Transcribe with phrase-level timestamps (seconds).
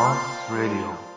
[0.00, 1.09] Radio.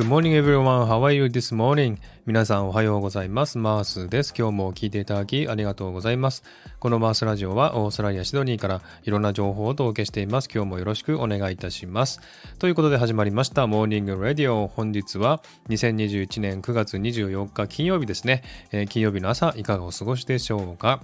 [0.00, 0.86] Good morning everyone.
[0.86, 1.98] How are you this morning?
[2.24, 3.58] 皆さんおはようございます。
[3.58, 4.32] マースです。
[4.34, 6.42] 今日も聞いていただきありがとうございます。
[6.78, 10.48] このマースラジオはオーストラリア・シドニーからいろんな情報をお届けしています。
[10.50, 12.22] 今日もよろしくお願いいたします。
[12.58, 14.68] ということで始まりましたモーニングラディオ。
[14.68, 18.42] 本日は2021年9月24日金曜日ですね。
[18.72, 21.02] えー、金曜日の朝いかがお過ごしでしょうか？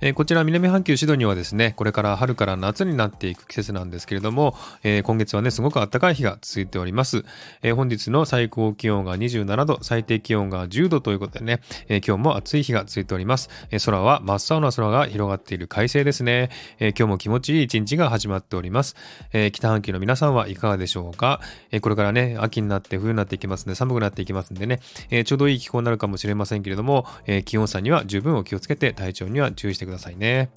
[0.00, 7.24] えー、こちら南半球シドニーはですね、これから春から夏になっていく季節なんですけれども、えー、今月はね、すごく暖かい日が続いております。
[7.62, 13.48] えー、本日の最高気温が27度、最低気温が10度ということでね、え今日も暑い日が続いております。
[13.70, 16.50] え空は真っ青な空が広がっている快晴ですね。
[16.78, 18.96] え今日も気持ちいい一日が始まっております。
[19.32, 30.50] え北半球の皆さんはいかがでしょうか、えこれからね、秋になって冬になっていきますんで、寒くなっていきますんでね、えちょうどいい気候になるかもしれませんけれども、え気温差には十分お気をつけて体調には注意してくださいね。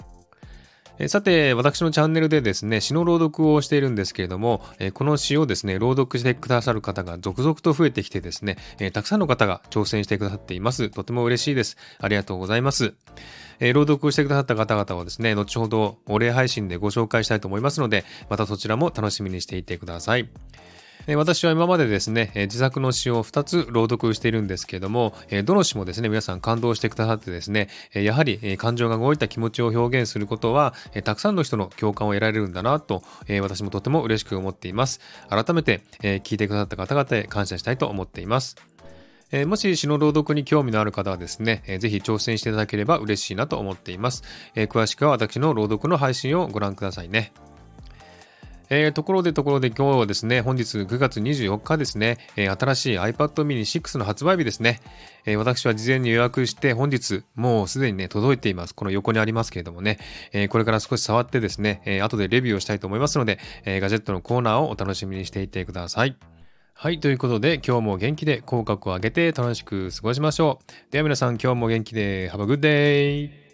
[1.08, 8.58] さて、私のチャンネルでですね、詩の朗読をしているんですけれども、この詩をですね、朗読してくださる方が続々と増えてきてですね、
[8.92, 10.90] たくさんの方が挑戦してくださっています。
[10.90, 11.78] とても嬉しいです。
[12.00, 12.92] ありがとうございます。
[13.60, 20.28] 朗読をしてくださった方々はですね、後ほどお礼配信でご紹介したいと思いますので、またそちらも楽しみにしていてください。
[21.08, 33.02] 私は今までですね、自作の詩を2つ朗読しているんですけれども、どの詩もですね、皆さん感動してくださってですね、やはり感情が動いた気持ちを表現することは、たくさんの人の共感を得られるんだなと、
[33.40, 35.00] 私もとても嬉しく思っています。
[35.28, 38.56] 改めて、聞いてくださった方々へ感謝したいと思っています。
[39.46, 44.22] もし詩の朗読に興味のある方はですね、ぜひ挑戦していただければ嬉しいなと思っています。
[44.54, 47.32] 詳しくは私の朗読の配信をご覧くださいね。
[48.72, 54.80] えー、ところでところで今日はですね、本日9月24日ですね、えー、新しい iPad mini 6の発売日ですね、
[55.26, 58.74] えー、私は事前に予約して本日もうすでにね、届いています。
[58.76, 59.98] この横にありますけれどもね、
[60.32, 66.16] え、これから少し触ってですね、え、後でレビューをしたいと思いますので、え、ガジェットのコーナーをお楽しみにしていてください。
[66.72, 67.00] はい。
[67.00, 70.92] ということで、今日も元気で口角を上げて楽しく過ごしましょう。
[70.92, 73.49] では皆さん、今日も元気で、Have a good day!